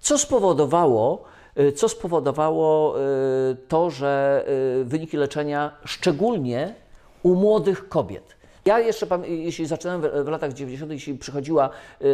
Co 0.00 0.18
spowodowało, 0.18 1.24
y, 1.58 1.72
co 1.72 1.88
spowodowało 1.88 3.00
y, 3.00 3.56
to, 3.68 3.90
że 3.90 4.44
y, 4.80 4.84
wyniki 4.84 5.16
leczenia 5.16 5.70
szczególnie 5.84 6.74
u 7.22 7.34
młodych 7.34 7.88
kobiet. 7.88 8.37
Ja 8.68 8.78
jeszcze, 8.78 9.06
jeśli 9.26 9.66
zaczynałem 9.66 10.24
w, 10.24 10.28
latach 10.28 10.52
90., 10.52 10.92
jeśli 10.92 11.14
przychodziła 11.14 11.70
yy, 12.00 12.06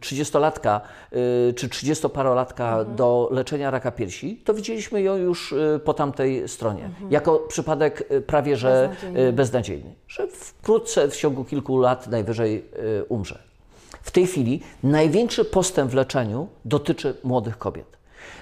30-latka 0.00 0.80
yy, 1.12 1.54
czy 1.54 1.68
30-parolatka 1.68 2.94
do 2.94 3.28
leczenia 3.32 3.70
raka 3.70 3.90
piersi, 3.90 4.36
to 4.44 4.54
widzieliśmy 4.54 5.02
ją 5.02 5.16
już 5.16 5.54
po 5.84 5.94
tamtej 5.94 6.48
stronie. 6.48 6.90
Jako 7.10 7.38
przypadek 7.38 8.08
prawie 8.26 8.56
że 8.56 8.88
Beznadziejny. 8.88 9.32
beznadziejny. 9.32 9.94
Że 10.08 10.26
wkrótce, 10.26 11.08
w 11.08 11.16
ciągu 11.16 11.44
kilku 11.44 11.78
lat 11.78 12.06
najwyżej 12.06 12.64
umrze. 13.08 13.38
W 14.02 14.10
tej 14.10 14.26
chwili 14.26 14.62
największy 14.82 15.44
postęp 15.44 15.90
w 15.90 15.94
leczeniu 15.94 16.48
dotyczy 16.64 17.14
młodych 17.24 17.58
kobiet. 17.58 17.95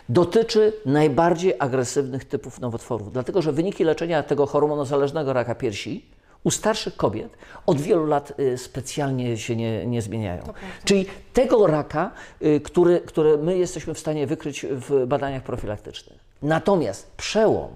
Dotyczy 0.08 0.72
najbardziej 0.86 1.54
agresywnych 1.58 2.24
typów 2.24 2.60
nowotworów, 2.60 3.12
dlatego 3.12 3.42
że 3.42 3.52
wyniki 3.52 3.84
leczenia 3.84 4.22
tego 4.22 4.46
hormonozależnego 4.46 5.32
raka 5.32 5.54
piersi 5.54 6.04
u 6.44 6.50
starszych 6.50 6.96
kobiet 6.96 7.36
od 7.66 7.80
wielu 7.80 8.06
lat 8.06 8.32
y, 8.40 8.58
specjalnie 8.58 9.38
się 9.38 9.56
nie, 9.56 9.86
nie 9.86 10.02
zmieniają. 10.02 10.42
Czyli 10.84 11.06
tego 11.32 11.66
raka, 11.66 12.10
y, 12.42 12.60
który, 12.60 13.00
który 13.00 13.38
my 13.38 13.58
jesteśmy 13.58 13.94
w 13.94 13.98
stanie 13.98 14.26
wykryć 14.26 14.66
w 14.70 15.06
badaniach 15.06 15.42
profilaktycznych. 15.42 16.18
Natomiast 16.42 17.10
przełom, 17.16 17.70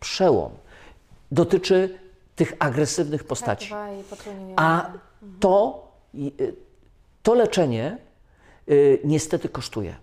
przełom 0.00 0.52
dotyczy 1.32 1.98
tych 2.36 2.52
agresywnych 2.58 3.24
postaci. 3.24 3.66
Dwa 3.66 3.92
i 3.92 4.02
potrójnie 4.02 4.54
A 4.56 4.90
to, 5.40 5.88
y, 6.14 6.54
to 7.22 7.34
leczenie 7.34 7.98
niestety 9.04 9.48
kosztuje. 9.48 9.96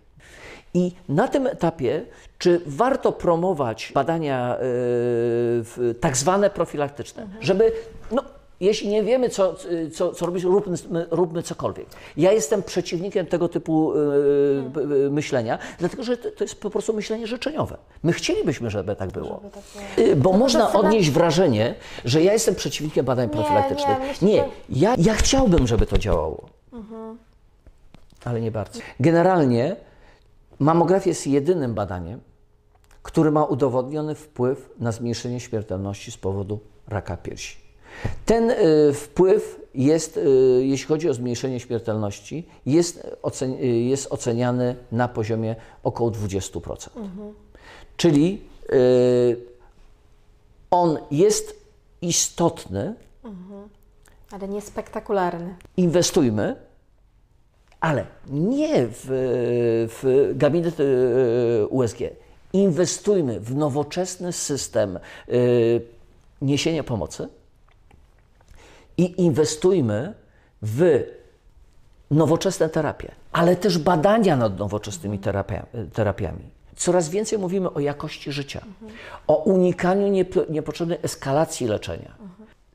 I 0.73 0.91
na 1.09 1.27
tym 1.27 1.47
etapie, 1.47 2.01
czy 2.37 2.61
warto 2.65 3.11
promować 3.11 3.91
badania 3.95 4.55
y, 4.55 4.59
w- 4.63 5.95
tak 5.99 6.17
zwane 6.17 6.49
profilaktyczne, 6.49 7.27
żeby, 7.41 7.71
no, 8.11 8.23
jeśli 8.59 8.87
nie 8.89 9.03
wiemy, 9.03 9.29
co, 9.29 9.55
co, 9.93 10.13
co 10.13 10.25
robić, 10.25 10.43
róbmy, 10.43 10.77
róbmy 11.11 11.43
cokolwiek. 11.43 11.85
Ja 12.17 12.31
jestem 12.31 12.63
przeciwnikiem 12.63 13.25
tego 13.25 13.49
typu 13.49 13.93
y, 13.93 13.97
b- 14.69 14.81
myślenia, 15.09 15.59
dlatego 15.79 16.03
że 16.03 16.17
to, 16.17 16.31
to 16.31 16.43
jest 16.43 16.61
po 16.61 16.69
prostu 16.69 16.93
myślenie 16.93 17.27
życzeniowe. 17.27 17.77
My 18.03 18.13
chcielibyśmy, 18.13 18.69
żeby 18.69 18.95
tak 18.95 19.11
było. 19.11 19.41
Y, 19.99 20.15
Bo 20.15 20.33
można 20.33 20.59
zaczyna- 20.65 20.79
odnieść 20.79 21.09
wrażenie, 21.11 21.75
że 22.05 22.23
ja 22.23 22.33
jestem 22.33 22.55
przeciwnikiem 22.55 23.05
badań 23.05 23.29
profilaktycznych. 23.29 23.99
nie, 23.99 24.07
myślę, 24.07 24.27
nie 24.27 24.43
ja, 24.69 24.95
ja 24.97 25.13
chciałbym, 25.13 25.67
żeby 25.67 25.85
to 25.85 25.97
działało. 25.97 26.45
Ale 28.25 28.41
nie 28.41 28.51
bardzo. 28.51 28.79
Generalnie 28.99 29.75
mamografia 30.61 31.09
jest 31.09 31.27
jedynym 31.27 31.73
badaniem, 31.73 32.19
który 33.03 33.31
ma 33.31 33.43
udowodniony 33.45 34.15
wpływ 34.15 34.69
na 34.79 34.91
zmniejszenie 34.91 35.39
śmiertelności 35.39 36.11
z 36.11 36.17
powodu 36.17 36.59
raka 36.87 37.17
piersi. 37.17 37.57
Ten 38.25 38.49
y, 38.51 38.93
wpływ 38.93 39.61
jest, 39.75 40.17
y, 40.17 40.21
jeśli 40.65 40.87
chodzi 40.87 41.09
o 41.09 41.13
zmniejszenie 41.13 41.59
śmiertelności, 41.59 42.47
jest, 42.65 43.17
ocen, 43.21 43.53
y, 43.53 43.65
jest 43.65 44.11
oceniany 44.11 44.75
na 44.91 45.07
poziomie 45.07 45.55
około 45.83 46.11
20%. 46.11 46.89
Czyli 47.97 48.41
y, 48.73 49.37
on 50.71 50.97
jest 51.11 51.55
istotny, 52.01 52.95
Ale 54.31 54.47
nie 54.47 54.61
spektakularny. 54.61 55.55
inwestujmy, 55.77 56.55
ale 57.81 58.05
nie 58.29 58.87
w, 58.87 59.05
w 59.89 60.31
gabinet 60.35 60.79
y, 60.79 61.67
USG. 61.69 61.97
Inwestujmy 62.53 63.39
w 63.39 63.55
nowoczesny 63.55 64.33
system 64.33 64.99
y, 65.29 65.81
niesienia 66.41 66.83
pomocy 66.83 67.29
i 68.97 69.21
inwestujmy 69.21 70.13
w 70.61 71.03
nowoczesne 72.11 72.69
terapie, 72.69 73.11
ale 73.31 73.55
też 73.55 73.77
badania 73.77 74.37
nad 74.37 74.59
nowoczesnymi 74.59 75.19
terapia, 75.19 75.65
terapiami. 75.93 76.49
Coraz 76.75 77.09
więcej 77.09 77.39
mówimy 77.39 77.73
o 77.73 77.79
jakości 77.79 78.31
życia, 78.31 78.61
o 79.27 79.35
unikaniu 79.35 80.25
niepotrzebnej 80.49 80.97
eskalacji 81.03 81.67
leczenia. 81.67 82.11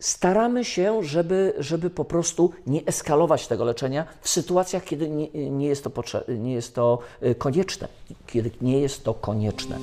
Staramy 0.00 0.64
się, 0.64 1.02
żeby, 1.02 1.54
żeby 1.58 1.90
po 1.90 2.04
prostu 2.04 2.50
nie 2.66 2.86
eskalować 2.86 3.46
tego 3.46 3.64
leczenia 3.64 4.04
w 4.20 4.28
sytuacjach, 4.28 4.84
kiedy 4.84 5.08
nie, 5.08 5.50
nie, 5.50 5.66
jest 5.66 5.84
to 5.84 5.90
nie 6.28 6.54
jest 6.54 6.74
to 6.74 6.98
y, 7.22 7.34
konieczne. 7.34 7.88
Kiedy 8.26 8.50
nie 8.60 8.80
jest 8.80 9.04
to 9.04 9.14
konieczne. 9.14 9.78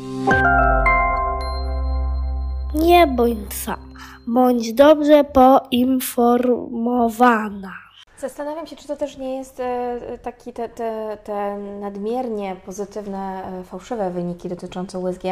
Nie 2.76 3.08
bądź 3.08 3.54
sama, 3.54 4.00
bądź 4.28 4.74
dobrze 4.74 5.24
poinformowana. 5.24 7.74
Zastanawiam 8.18 8.68
się, 8.68 8.76
czy 8.76 8.88
to 8.88 8.96
też 8.96 9.18
nie 9.18 9.38
jest 9.38 9.60
e, 9.60 10.00
taki 10.22 10.54
te, 10.54 10.70
te, 10.70 11.18
te 11.24 11.58
nadmiernie 11.58 12.56
pozytywne, 12.66 13.44
e, 13.60 13.64
fałszywe 13.64 14.12
wyniki 14.12 14.50
dotyczące 14.50 15.00
USG, 15.00 15.24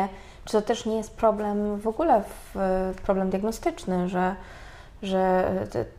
czy 0.45 0.51
to 0.51 0.61
też 0.61 0.85
nie 0.85 0.95
jest 0.95 1.15
problem 1.15 1.79
w 1.79 1.88
ogóle, 1.88 2.23
problem 3.03 3.29
diagnostyczny, 3.29 4.09
że, 4.09 4.35
że 5.03 5.51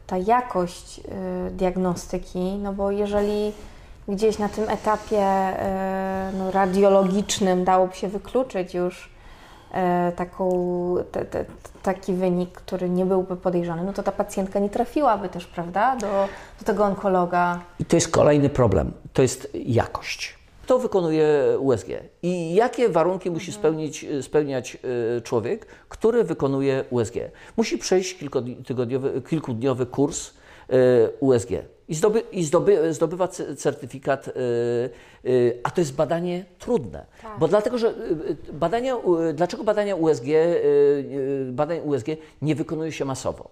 ta 0.06 0.16
jakość 0.16 1.00
e, 1.00 1.50
diagnostyki, 1.50 2.38
no 2.38 2.72
bo 2.72 2.90
jeżeli 2.90 3.52
gdzieś 4.08 4.38
na 4.38 4.48
tym 4.48 4.68
etapie 4.68 5.26
no, 6.38 6.50
radiologicznym 6.50 7.64
dałoby 7.64 7.94
się 7.94 8.08
wykluczyć 8.08 8.74
już 8.74 9.12
E, 9.72 10.12
taką, 10.16 10.50
te, 11.12 11.24
te, 11.24 11.44
taki 11.82 12.14
wynik, 12.14 12.52
który 12.52 12.90
nie 12.90 13.06
byłby 13.06 13.36
podejrzany, 13.36 13.84
no 13.84 13.92
to 13.92 14.02
ta 14.02 14.12
pacjentka 14.12 14.58
nie 14.58 14.70
trafiłaby 14.70 15.28
też, 15.28 15.46
prawda, 15.46 15.96
do, 15.96 16.28
do 16.58 16.64
tego 16.64 16.84
onkologa. 16.84 17.60
I 17.78 17.84
to 17.84 17.96
jest 17.96 18.08
kolejny 18.08 18.48
problem, 18.48 18.92
to 19.12 19.22
jest 19.22 19.48
jakość. 19.54 20.38
To 20.66 20.78
wykonuje 20.78 21.58
USG. 21.58 21.88
I 22.22 22.54
jakie 22.54 22.88
warunki 22.88 23.30
musi 23.30 23.50
mhm. 23.50 23.60
spełnić, 23.60 24.06
spełniać 24.22 24.76
e, 25.16 25.20
człowiek, 25.20 25.66
który 25.88 26.24
wykonuje 26.24 26.84
USG? 26.90 27.14
Musi 27.56 27.78
przejść 27.78 28.18
kilkutygodniowy, 28.18 29.22
kilkudniowy 29.22 29.86
kurs 29.86 30.30
e, 30.68 31.08
USG 31.20 31.50
i, 31.92 31.94
zdoby, 31.94 32.20
i 32.32 32.44
zdoby, 32.44 32.94
zdobywa 32.94 33.28
certyfikat, 33.56 34.28
y, 34.28 34.32
y, 35.24 35.60
a 35.62 35.70
to 35.70 35.80
jest 35.80 35.94
badanie 35.94 36.44
trudne. 36.58 37.06
Tak. 37.22 37.38
Bo 37.38 37.48
dlatego, 37.48 37.78
że 37.78 37.88
y, 37.88 38.52
badania, 38.52 38.96
dlaczego 39.34 39.64
badania 39.64 39.96
USG, 39.96 40.24
badań 41.52 41.80
USG 41.84 42.06
nie 42.42 42.54
wykonuje 42.54 42.92
się 42.92 43.04
masowo? 43.04 43.50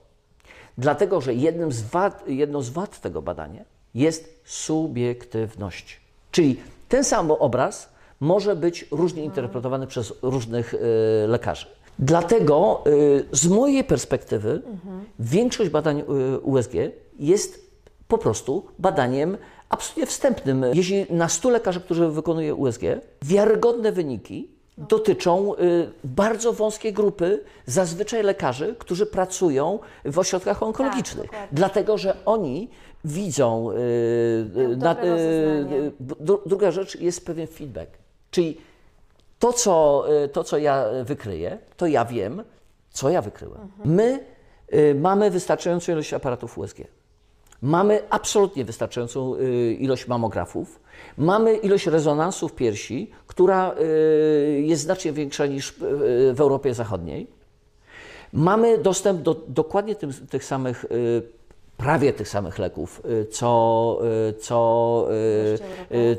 Dlatego, 0.78 1.20
że 1.20 1.34
jednym 1.34 1.72
z 1.72 1.82
wad, 1.82 2.28
jedną 2.28 2.62
z 2.62 2.70
wad 2.70 3.00
tego 3.00 3.22
badania 3.22 3.64
jest 3.94 4.40
subiektywność. 4.44 6.00
Czyli 6.30 6.56
ten 6.90 7.04
sam 7.04 7.30
obraz 7.30 7.88
może 8.20 8.56
być 8.56 8.86
różnie 8.90 9.24
interpretowany 9.24 9.86
przez 9.86 10.12
różnych 10.22 10.74
lekarzy. 11.26 11.66
Dlatego 11.98 12.84
z 13.32 13.46
mojej 13.48 13.84
perspektywy 13.84 14.50
mhm. 14.50 15.04
większość 15.18 15.70
badań 15.70 16.02
USG 16.42 16.72
jest 17.18 17.70
po 18.08 18.18
prostu 18.18 18.66
badaniem 18.78 19.36
absolutnie 19.68 20.06
wstępnym. 20.06 20.64
Jeśli 20.72 21.06
na 21.10 21.28
100 21.28 21.50
lekarzy, 21.50 21.80
którzy 21.80 22.08
wykonuje 22.08 22.54
USG, 22.54 22.82
wiarygodne 23.22 23.92
wyniki 23.92 24.50
dotyczą 24.78 25.52
bardzo 26.04 26.52
wąskiej 26.52 26.92
grupy, 26.92 27.44
zazwyczaj 27.66 28.22
lekarzy, 28.22 28.74
którzy 28.78 29.06
pracują 29.06 29.78
w 30.04 30.18
ośrodkach 30.18 30.62
onkologicznych. 30.62 31.30
Tak, 31.30 31.48
dlatego, 31.52 31.98
że 31.98 32.16
oni 32.24 32.70
widzą. 33.04 33.70
Y, 33.70 34.76
na, 34.76 35.04
y, 35.04 35.92
druga 36.46 36.70
rzecz 36.70 37.00
jest 37.00 37.26
pewien 37.26 37.46
feedback. 37.46 37.90
Czyli 38.30 38.60
to 39.38 39.52
co, 39.52 40.04
to, 40.32 40.44
co 40.44 40.58
ja 40.58 40.86
wykryję, 41.04 41.58
to 41.76 41.86
ja 41.86 42.04
wiem, 42.04 42.42
co 42.90 43.10
ja 43.10 43.22
wykryłem. 43.22 43.60
Mhm. 43.60 43.94
My 43.94 44.24
mamy 44.94 45.30
wystarczającą 45.30 45.92
ilość 45.92 46.14
aparatów 46.14 46.58
USG. 46.58 46.78
Mamy 47.62 48.02
absolutnie 48.10 48.64
wystarczającą 48.64 49.34
y, 49.34 49.76
ilość 49.80 50.06
mamografów. 50.06 50.80
Mamy 51.18 51.56
ilość 51.56 51.86
rezonansów 51.86 52.52
piersi, 52.52 53.10
która 53.26 53.74
y, 53.80 54.60
jest 54.66 54.82
znacznie 54.82 55.12
większa 55.12 55.46
niż 55.46 55.70
y, 55.70 55.74
w 56.34 56.40
Europie 56.40 56.74
Zachodniej. 56.74 57.26
Mamy 58.32 58.78
dostęp 58.78 59.22
do 59.22 59.34
dokładnie 59.48 59.94
tym, 59.94 60.12
tych 60.30 60.44
samych, 60.44 60.84
prawie 61.80 62.12
tych 62.12 62.28
samych 62.28 62.58
leków, 62.58 63.02
co, 63.30 63.98
co, 64.40 65.08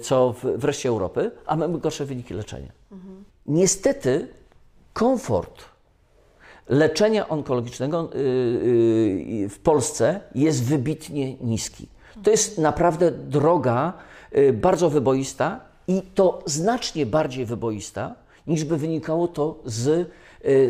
co 0.02 0.36
w 0.58 0.64
reszcie 0.64 0.90
Europy, 0.90 1.32
a 1.46 1.56
mamy 1.56 1.80
gorsze 1.80 2.06
wyniki 2.06 2.34
leczenia. 2.34 2.72
Mhm. 2.92 3.24
Niestety 3.46 4.28
komfort 4.94 5.72
leczenia 6.70 7.30
onkologicznego 7.30 8.10
y, 8.16 8.18
y, 8.18 9.50
w 9.50 9.60
Polsce 9.60 10.20
jest 10.36 10.64
wybitnie 10.64 11.36
niski. 11.36 11.88
To 12.24 12.32
jest 12.32 12.58
naprawdę 12.58 13.12
droga 13.12 13.94
y, 14.36 14.54
bardzo 14.54 14.90
wyboista 14.90 15.60
i 15.88 16.02
to 16.16 16.44
znacznie 16.46 17.06
bardziej 17.06 17.46
wyboista, 17.46 18.16
niż 18.48 18.64
by 18.64 18.78
wynikało 18.78 19.28
to 19.28 19.60
z 19.66 20.12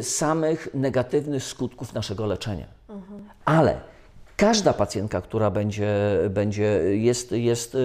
samych 0.01 0.67
negatywnych 0.73 1.43
skutków 1.43 1.93
naszego 1.93 2.25
leczenia. 2.25 2.67
Ale 3.45 3.81
każda 4.41 4.73
pacjentka, 4.73 5.21
która 5.21 5.51
będzie, 5.51 6.19
będzie 6.29 6.63
jest, 6.97 7.31
jest 7.31 7.77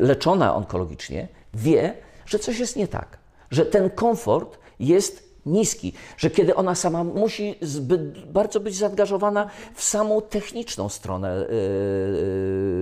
leczona 0.00 0.54
onkologicznie, 0.54 1.28
wie, 1.54 1.94
że 2.26 2.38
coś 2.38 2.58
jest 2.58 2.76
nie 2.76 2.88
tak, 2.88 3.18
że 3.50 3.66
ten 3.66 3.90
komfort 3.90 4.58
jest 4.80 5.26
niski, 5.46 5.92
że 6.16 6.30
kiedy 6.30 6.54
ona 6.54 6.74
sama 6.74 7.04
musi 7.04 7.54
zbyt 7.62 8.32
bardzo 8.32 8.60
być 8.60 8.76
zaangażowana 8.76 9.50
w 9.74 9.82
samą 9.82 10.22
techniczną 10.22 10.88
stronę 10.88 11.46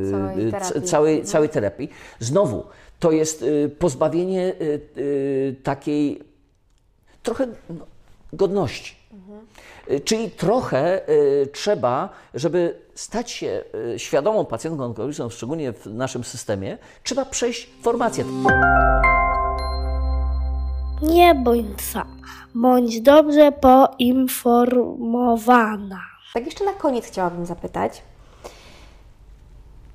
yy, 0.03 0.11
całej, 0.11 0.51
terapii. 0.51 0.83
Całej, 0.83 1.15
mhm. 1.15 1.29
całej 1.29 1.49
terapii. 1.49 1.91
Znowu, 2.21 2.65
to 3.01 3.13
jest 3.13 3.45
pozbawienie 3.79 4.53
takiej 5.63 6.21
trochę 7.23 7.47
no, 7.71 7.87
godności. 8.33 8.95
Mhm. 9.13 9.47
Czyli 10.05 10.31
trochę 10.31 11.01
trzeba, 11.53 12.09
żeby 12.35 12.79
stać 12.95 13.31
się 13.31 13.65
świadomą 13.97 14.45
pacjentką 14.45 14.85
onkologiczną, 14.85 15.31
szczególnie 15.31 15.73
w 15.73 15.87
naszym 15.87 16.25
systemie, 16.25 16.79
trzeba 17.03 17.25
przejść 17.25 17.71
formację. 17.83 18.25
Nie 21.03 21.35
bądź 21.35 21.83
sama, 21.83 22.17
bądź 22.55 23.01
dobrze 23.01 23.53
poinformowana. 23.53 26.01
Tak 26.35 26.45
jeszcze 26.45 26.65
na 26.65 26.73
koniec 26.73 27.07
chciałabym 27.07 27.47
zapytać, 27.47 28.03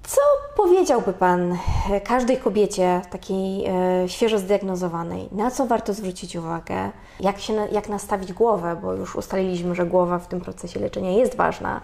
co 0.10 0.22
powiedziałby 0.56 1.14
Pan 1.14 1.58
każdej 2.06 2.38
kobiecie 2.38 3.02
takiej 3.10 3.66
e, 3.66 4.10
świeżo 4.10 4.40
zdiagnozowanej? 4.40 5.30
Na 5.32 5.52
co 5.52 5.66
warto 5.66 5.94
zwrócić 5.94 6.36
uwagę? 6.36 6.90
Jak, 7.20 7.40
się, 7.40 7.54
jak 7.72 7.90
nastawić 7.90 8.34
głowę? 8.34 8.78
Bo 8.82 8.94
już 8.94 9.16
ustaliliśmy, 9.16 9.76
że 9.76 9.86
głowa 9.86 10.20
w 10.20 10.28
tym 10.28 10.42
procesie 10.42 10.80
leczenia 10.80 11.12
jest 11.12 11.36
ważna. 11.36 11.82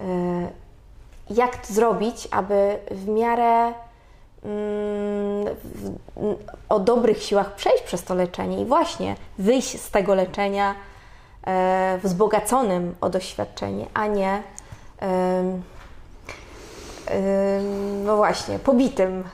E, 0.00 0.04
jak 1.30 1.66
to 1.66 1.74
zrobić, 1.74 2.28
aby 2.30 2.78
w 2.90 3.08
miarę 3.08 3.72
Mm, 4.44 5.44
o 6.68 6.80
dobrych 6.80 7.22
siłach 7.22 7.54
przejść 7.54 7.82
przez 7.82 8.04
to 8.04 8.14
leczenie 8.14 8.60
i 8.60 8.64
właśnie 8.64 9.16
wyjść 9.38 9.80
z 9.80 9.90
tego 9.90 10.14
leczenia 10.14 10.74
e, 11.46 11.98
wzbogaconym 12.02 12.94
o 13.00 13.10
doświadczenie, 13.10 13.86
a 13.94 14.06
nie 14.06 14.42
no 18.04 18.16
właśnie, 18.16 18.58
pobitym. 18.58 19.24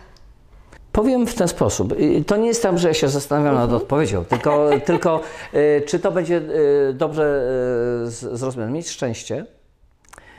Powiem 0.93 1.27
w 1.27 1.35
ten 1.35 1.49
sposób. 1.49 1.95
To 2.27 2.37
nie 2.37 2.47
jest 2.47 2.63
tak, 2.63 2.79
że 2.79 2.89
ja 2.89 2.95
się 2.95 3.09
zastanawiam 3.09 3.55
nad 3.55 3.65
mhm. 3.65 3.83
odpowiedzią, 3.83 4.25
tylko, 4.25 4.69
tylko 4.87 5.21
e, 5.53 5.81
czy 5.81 5.99
to 5.99 6.13
będzie 6.13 6.37
e, 6.37 6.93
dobrze 6.93 7.47
zrozumiane. 8.05 8.73
Mieć 8.73 8.91
szczęście, 8.91 9.47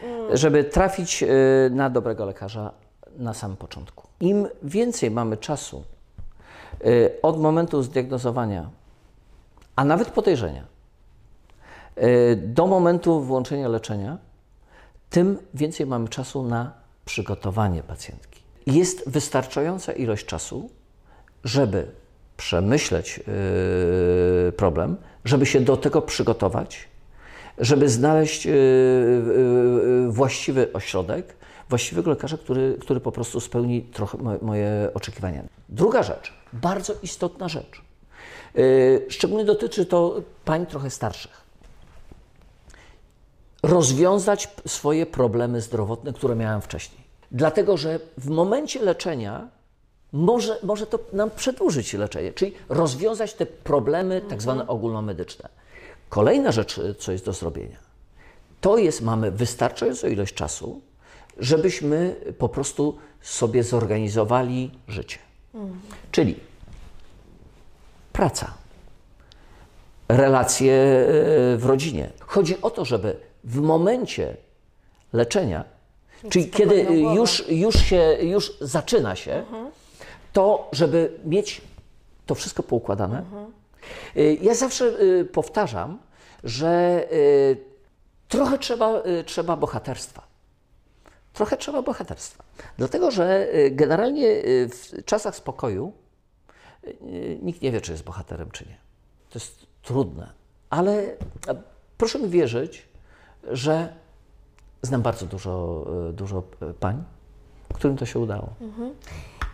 mm. 0.03 0.37
żeby 0.37 0.63
trafić 0.63 1.23
na 1.71 1.89
dobrego 1.89 2.25
lekarza 2.25 2.71
na 3.17 3.33
samym 3.33 3.57
początku. 3.57 4.07
Im 4.19 4.47
więcej 4.63 5.11
mamy 5.11 5.37
czasu 5.37 5.83
y, 6.85 7.11
od 7.21 7.39
momentu 7.39 7.83
zdiagnozowania, 7.83 8.69
a 9.75 9.85
nawet 9.85 10.09
podejrzenia, 10.09 10.63
y, 11.97 12.35
do 12.35 12.67
momentu 12.67 13.21
włączenia 13.21 13.67
leczenia, 13.67 14.17
tym 15.09 15.37
więcej 15.53 15.85
mamy 15.85 16.07
czasu 16.07 16.43
na 16.43 16.71
przygotowanie 17.07 17.83
pacjentki. 17.83 18.41
Jest 18.65 19.09
wystarczająca 19.09 19.91
ilość 19.93 20.25
czasu, 20.25 20.69
żeby 21.43 21.87
przemyśleć 22.37 23.19
y, 23.19 24.51
problem, 24.51 24.97
żeby 25.25 25.45
się 25.45 25.61
do 25.61 25.77
tego 25.77 26.01
przygotować, 26.01 26.87
żeby 27.57 27.89
znaleźć 27.89 28.47
właściwy 30.07 30.73
ośrodek, 30.73 31.35
właściwego 31.69 32.09
lekarza, 32.09 32.37
który, 32.37 32.77
który 32.81 32.99
po 32.99 33.11
prostu 33.11 33.39
spełni 33.39 33.81
trochę 33.81 34.17
moje 34.41 34.89
oczekiwania. 34.93 35.43
Druga 35.69 36.03
rzecz, 36.03 36.33
bardzo 36.53 36.93
istotna 37.03 37.47
rzecz. 37.47 37.81
Yy, 38.55 39.05
Szczególnie 39.09 39.45
dotyczy 39.45 39.85
to 39.85 40.21
pań 40.45 40.65
trochę 40.65 40.89
starszych. 40.89 41.46
Rozwiązać 43.67 44.49
swoje 44.65 45.05
problemy 45.05 45.61
zdrowotne, 45.61 46.13
które 46.13 46.35
miałem 46.35 46.61
wcześniej. 46.61 47.03
Dlatego, 47.31 47.77
że 47.77 47.99
w 48.17 48.29
momencie 48.29 48.81
leczenia 48.81 49.47
może, 50.11 50.57
może 50.63 50.87
to 50.87 50.99
nam 51.13 51.31
przedłużyć 51.31 51.93
leczenie, 51.93 52.33
czyli 52.33 52.53
rozwiązać 52.69 53.33
te 53.33 53.45
problemy 53.45 54.21
tak 54.29 54.41
zwane 54.41 54.67
ogólnomedyczne. 54.67 55.49
Kolejna 56.09 56.51
rzecz, 56.51 56.77
y, 56.77 56.95
co 56.95 57.11
jest 57.11 57.25
do 57.25 57.33
zrobienia, 57.33 57.77
to 58.61 58.77
jest, 58.77 59.01
mamy 59.01 59.31
wystarczającą 59.31 60.07
ilość 60.07 60.33
czasu, 60.33 60.81
żebyśmy 61.39 62.15
po 62.37 62.49
prostu 62.49 62.97
sobie 63.21 63.63
zorganizowali 63.63 64.71
życie. 64.87 65.17
Czyli 66.11 66.35
praca, 68.13 68.53
relacje 70.09 70.73
e, 70.73 71.57
w 71.57 71.65
rodzinie. 71.65 72.09
Chodzi 72.19 72.61
o 72.61 72.69
to, 72.69 72.85
żeby 72.85 73.17
w 73.47 73.61
momencie 73.61 74.37
leczenia, 75.13 75.63
czyli 76.29 76.49
kiedy 76.49 76.83
już, 77.15 77.49
już 77.49 77.75
się, 77.75 78.17
już 78.21 78.57
zaczyna 78.61 79.15
się, 79.15 79.45
to 80.33 80.69
żeby 80.71 81.19
mieć 81.25 81.61
to 82.25 82.35
wszystko 82.35 82.63
poukładane. 82.63 83.23
Y, 84.17 84.37
Ja 84.41 84.53
zawsze 84.55 84.85
y, 84.85 85.25
powtarzam, 85.25 85.99
że 86.43 87.03
y, 87.11 87.57
trochę 88.27 88.57
trzeba, 88.57 89.03
trzeba 89.25 89.55
bohaterstwa. 89.55 90.27
Trochę 91.33 91.57
trzeba 91.57 91.81
bohaterstwa. 91.81 92.43
Dlatego, 92.77 93.11
że 93.11 93.47
generalnie 93.71 94.27
w 94.69 95.03
czasach 95.05 95.35
spokoju 95.35 95.93
nikt 97.41 97.61
nie 97.61 97.71
wie, 97.71 97.81
czy 97.81 97.91
jest 97.91 98.03
bohaterem, 98.03 98.51
czy 98.51 98.65
nie. 98.65 98.77
To 99.29 99.39
jest 99.39 99.65
trudne. 99.81 100.29
Ale 100.69 101.15
proszę 101.97 102.19
mi 102.19 102.29
wierzyć, 102.29 102.87
że 103.51 103.93
znam 104.81 105.01
bardzo 105.01 105.25
dużo, 105.25 105.85
y, 106.09 106.13
dużo 106.13 106.43
y, 106.69 106.73
pań, 106.73 107.03
którym 107.73 107.97
to 107.97 108.05
się 108.05 108.19
udało. 108.19 108.49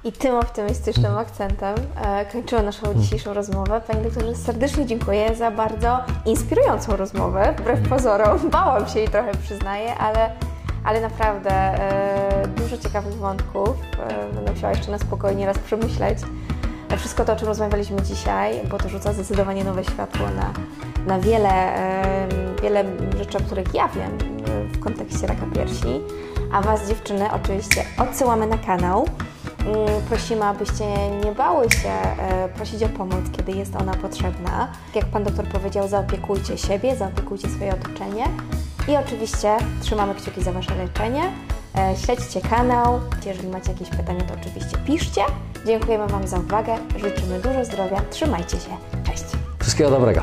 I 0.04 0.12
tym 0.12 0.36
optymistycznym 0.36 1.18
akcentem 1.18 1.76
e, 1.96 2.26
kończymy 2.26 2.64
naszą 2.64 2.94
dzisiejszą 2.94 3.34
rozmowę. 3.34 3.82
Panie 3.88 4.02
doktorze, 4.04 4.36
serdecznie 4.36 4.86
dziękuję 4.86 5.36
za 5.36 5.52
bardzo 5.52 6.00
inspirującą 6.26 6.96
rozmowę. 6.96 7.54
Wbrew 7.58 7.90
pozorom, 7.90 8.50
bałam 8.50 8.88
się 8.88 9.00
jej 9.00 9.08
trochę, 9.08 9.32
przyznaję, 9.44 9.96
ale, 9.96 10.32
ale 10.84 11.02
naprawdę 11.02 11.52
e, 11.52 12.48
dużo 12.48 12.78
ciekawych 12.78 13.14
wątków. 13.16 13.70
E, 14.00 14.34
będę 14.34 14.52
musiała 14.52 14.74
jeszcze 14.74 14.92
na 14.92 15.00
spokojnie 15.00 15.46
raz 15.46 15.60
przemyśleć. 15.60 16.20
E, 16.90 16.98
Wszystko 16.98 17.26
to, 17.26 17.34
o 17.34 17.36
czym 17.36 17.48
rozmawialiśmy 17.48 18.02
dzisiaj, 18.02 18.68
bo 18.68 18.78
to 18.78 18.90
rzuca 18.90 19.14
zdecydowanie 19.14 19.64
nowe 19.64 19.84
światło 19.84 20.28
na, 20.36 20.54
na 21.08 21.20
wiele, 21.20 21.50
e, 21.50 22.28
wiele 22.64 22.84
rzeczy, 23.18 23.38
o 23.38 23.42
których 23.42 23.74
ja 23.74 23.88
wiem 23.88 24.12
e, 24.48 24.64
w 24.64 24.80
kontekście 24.80 25.28
raka 25.28 25.46
piersi. 25.56 26.02
A 26.52 26.62
Was, 26.62 26.88
dziewczyny, 26.88 27.26
oczywiście 27.32 27.84
odsyłamy 27.98 28.48
na 28.48 28.58
kanał. 28.58 29.08
Mm, 29.60 29.78
Prosimy, 30.10 30.46
abyście 30.46 30.86
nie 31.26 31.32
bały 31.32 31.70
się 31.72 31.90
e, 31.90 32.50
prosić 32.50 32.84
o 32.84 32.90
pomoc, 32.90 33.22
kiedy 33.38 33.52
jest 33.52 33.76
ona 33.76 33.94
potrzebna. 33.94 34.68
Tak 34.86 34.96
Jak 34.96 35.06
Pan 35.06 35.24
doktor 35.24 35.46
powiedział, 35.48 35.88
zaopiekujcie 35.88 36.58
siebie, 36.58 36.96
zaopiekujcie 36.96 37.50
swoje 37.50 37.74
otoczenie 37.74 38.26
i 38.88 38.98
oczywiście 38.98 39.58
trzymamy 39.82 40.16
kciuki 40.16 40.44
za 40.44 40.52
Wasze 40.52 40.76
leczenie. 40.76 41.24
E, 41.78 41.96
Śledźcie 41.98 42.42
kanał. 42.42 43.00
Jeżeli 43.26 43.48
macie 43.48 43.72
jakieś 43.72 43.90
pytania, 43.90 44.22
to 44.22 44.34
oczywiście 44.42 44.78
piszcie. 44.78 45.22
Dziękujemy 45.66 46.08
Wam 46.08 46.28
za 46.28 46.40
uwagę. 46.40 46.76
Życzymy 46.96 47.40
dużo 47.40 47.66
zdrowia. 47.66 48.02
Trzymajcie 48.10 48.58
się. 48.58 48.78
Cześć. 49.04 49.24
Wszystkiego 49.60 49.90
dobrego. 49.92 50.22